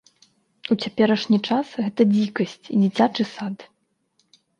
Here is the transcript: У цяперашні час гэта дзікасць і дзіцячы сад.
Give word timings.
У 0.75 0.77
цяперашні 0.85 1.37
час 1.47 1.73
гэта 1.87 2.01
дзікасць 2.13 2.57
і 2.77 2.79
дзіцячы 2.85 3.23
сад. 3.35 3.57